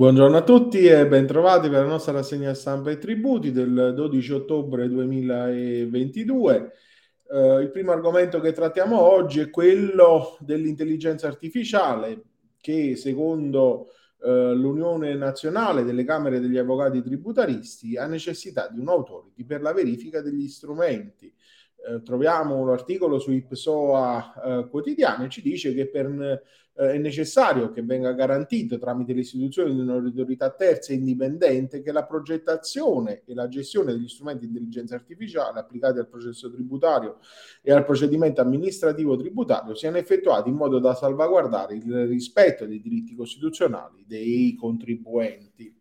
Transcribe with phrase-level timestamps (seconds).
[0.00, 4.88] Buongiorno a tutti e bentrovati per la nostra rassegna stampa e tributi del 12 ottobre
[4.88, 6.72] 2022.
[7.30, 12.22] Eh, il primo argomento che trattiamo oggi è quello dell'intelligenza artificiale
[12.62, 13.88] che secondo
[14.22, 20.22] eh, l'Unione Nazionale delle Camere degli Avvocati Tributaristi ha necessità di un'autority per la verifica
[20.22, 21.30] degli strumenti
[21.86, 26.42] eh, troviamo un articolo su Ipsoa eh, quotidiano e ci dice che per, eh,
[26.92, 33.22] è necessario che venga garantito tramite l'istituzione di un'autorità terza e indipendente che la progettazione
[33.26, 37.18] e la gestione degli strumenti di intelligenza artificiale applicati al processo tributario
[37.62, 43.14] e al procedimento amministrativo tributario siano effettuati in modo da salvaguardare il rispetto dei diritti
[43.14, 45.79] costituzionali dei contribuenti.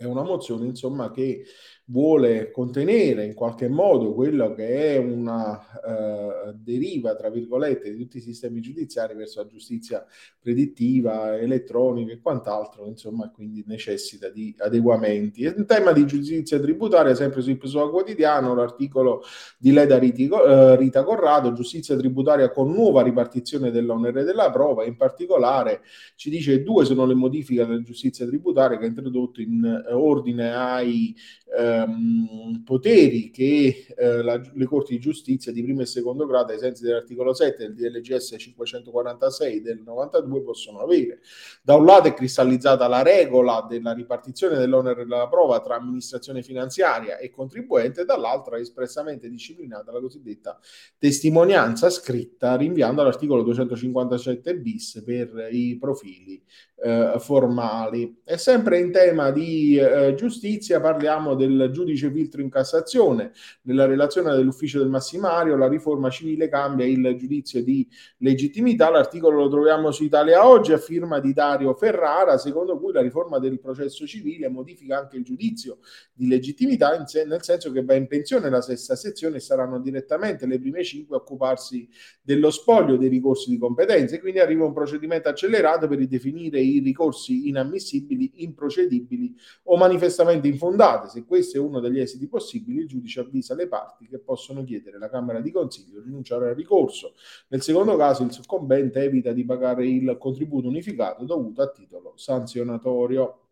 [0.00, 1.44] È una mozione, insomma, che
[1.90, 8.16] vuole contenere in qualche modo quello che è una uh, deriva, tra virgolette, di tutti
[8.16, 10.02] i sistemi giudiziari verso la giustizia
[10.40, 15.42] predittiva, elettronica e quant'altro, insomma, quindi necessita di adeguamenti.
[15.42, 19.22] In tema di giustizia tributaria, sempre sul Pessoa Quotidiano, l'articolo
[19.58, 24.96] di Leda Ritico, uh, Rita Corrado, giustizia tributaria con nuova ripartizione dell'onere della prova, in
[24.96, 25.82] particolare
[26.14, 31.14] ci dice due sono le modifiche della giustizia tributaria che ha introdotto in ordine ai
[31.56, 36.58] ehm, poteri che eh, la, le corti di giustizia di primo e secondo grado, ai
[36.58, 41.20] sensi dell'articolo 7 del DLGS 546 del 92, possono avere.
[41.62, 47.18] Da un lato è cristallizzata la regola della ripartizione dell'onere della prova tra amministrazione finanziaria
[47.18, 50.58] e contribuente, dall'altra è espressamente disciplinata la cosiddetta
[50.98, 56.42] testimonianza scritta, rinviando all'articolo 257 bis per i profili
[56.82, 58.20] eh, formali.
[58.24, 63.32] E sempre in tema di eh, giustizia parliamo del giudice filtro in Cassazione.
[63.62, 67.86] Nella relazione dell'ufficio del Massimario la riforma civile cambia il giudizio di
[68.18, 68.90] legittimità.
[68.90, 73.38] L'articolo lo troviamo su Italia Oggi a firma di Dario Ferrara, secondo cui la riforma
[73.38, 75.78] del processo civile modifica anche il giudizio
[76.12, 80.46] di legittimità, se- nel senso che va in pensione la sesta sezione e saranno direttamente
[80.46, 81.88] le prime cinque a occuparsi
[82.22, 84.20] dello spoglio dei ricorsi di competenze.
[84.20, 91.08] Quindi arriva un procedimento accelerato per ridefinire i ricorsi inammissibili, improcedibili o manifestamente infondati.
[91.08, 94.96] Se questo è uno degli esiti possibili, il giudice avvisa le parti che possono chiedere
[94.96, 97.14] alla Camera di Consiglio di rinunciare al ricorso.
[97.48, 103.49] Nel secondo caso il soccombente evita di pagare il contributo unificato dovuto a titolo sanzionatorio.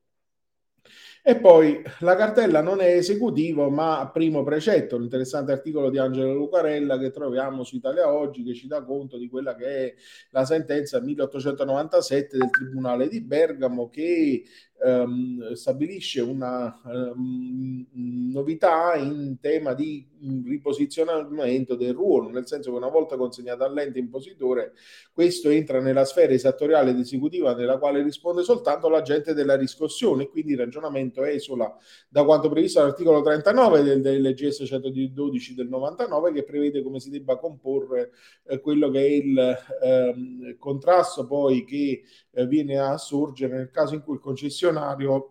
[1.23, 6.97] E poi la cartella non è esecutivo, ma primo precetto, l'interessante articolo di Angelo Lucarella
[6.99, 9.95] che troviamo su Italia Oggi, che ci dà conto di quella che è
[10.31, 14.45] la sentenza 1897 del Tribunale di Bergamo che
[14.85, 17.87] ehm, stabilisce una ehm,
[18.33, 20.07] novità in tema di
[20.45, 24.73] riposizionamento del ruolo, nel senso che una volta consegnato all'ente impositore,
[25.13, 30.53] questo entra nella sfera esattoriale ed esecutiva nella quale risponde soltanto l'agente della riscossione, quindi
[30.53, 31.75] il ragionamento esula
[32.09, 37.11] da quanto previsto dall'articolo 39 del, del LGS 112 del 99 che prevede come si
[37.11, 38.11] debba comporre
[38.47, 42.03] eh, quello che è il eh, contrasto poi che
[42.33, 44.68] eh, viene a sorgere nel caso in cui il concessionario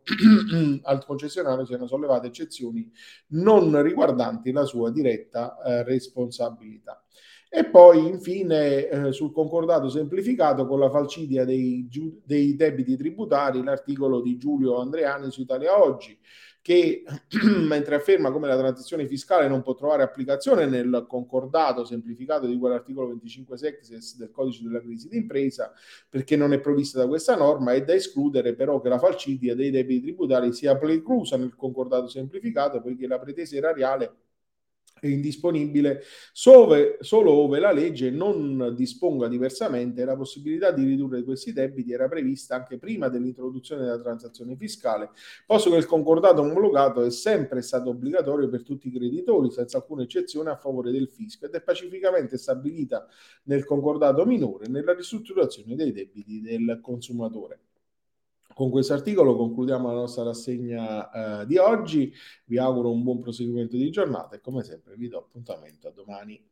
[0.83, 2.89] al concessionario siano sollevate eccezioni
[3.29, 7.01] non riguardanti la sua diretta eh, responsabilità.
[7.49, 11.87] E poi infine eh, sul concordato semplificato con la falcidia dei,
[12.23, 16.19] dei debiti tributari l'articolo di Giulio Andreani su Italia Oggi
[16.67, 17.01] che
[17.65, 23.07] mentre afferma come la transizione fiscale non può trovare applicazione nel concordato semplificato di quell'articolo
[23.07, 25.71] 25 sexes del codice della crisi d'impresa
[26.09, 29.71] perché non è provvista da questa norma, è da escludere però che la falcidia dei
[29.71, 34.15] debiti tributari sia preclusa nel concordato semplificato poiché la pretesa erariale
[34.99, 41.53] è indisponibile solo, solo ove la legge non disponga diversamente la possibilità di ridurre questi
[41.53, 45.11] debiti era prevista anche prima dell'introduzione della transazione fiscale,
[45.45, 50.03] posto che il concordato omologato è sempre stato obbligatorio per tutti i creditori, senza alcuna
[50.03, 53.07] eccezione a favore del fisco, ed è pacificamente stabilita
[53.43, 57.59] nel concordato minore nella ristrutturazione dei debiti del consumatore.
[58.57, 62.11] Con questo articolo concludiamo la nostra rassegna eh, di oggi.
[62.45, 66.43] Vi auguro un buon proseguimento di giornata e come sempre vi do appuntamento a domani.